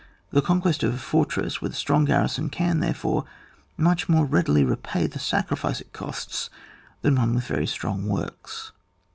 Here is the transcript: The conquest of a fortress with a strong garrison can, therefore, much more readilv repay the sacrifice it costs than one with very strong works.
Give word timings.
The 0.31 0.41
conquest 0.41 0.81
of 0.81 0.95
a 0.95 0.97
fortress 0.97 1.61
with 1.61 1.73
a 1.73 1.75
strong 1.75 2.05
garrison 2.05 2.49
can, 2.49 2.79
therefore, 2.79 3.23
much 3.77 4.09
more 4.09 4.25
readilv 4.25 4.67
repay 4.67 5.05
the 5.05 5.19
sacrifice 5.19 5.79
it 5.79 5.93
costs 5.93 6.49
than 7.03 7.17
one 7.17 7.35
with 7.35 7.45
very 7.45 7.67
strong 7.67 8.07
works. 8.07 8.71